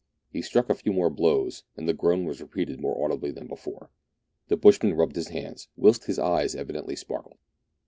He 0.31 0.41
struck 0.41 0.67
a 0.67 0.73
few 0.73 0.91
more 0.91 1.11
blows, 1.11 1.61
and 1.77 1.87
the 1.87 1.93
groan 1.93 2.25
was 2.25 2.41
repeated 2.41 2.81
more 2.81 3.05
audibly 3.05 3.29
than 3.29 3.45
before. 3.45 3.91
The 4.47 4.57
bushman 4.57 4.95
rubbed 4.95 5.15
his 5.15 5.27
hands, 5.27 5.67
whilst 5.77 6.05
his 6.05 6.17
eyes 6.17 6.55
evidently 6.55 6.95
sparkled. 6.95 7.37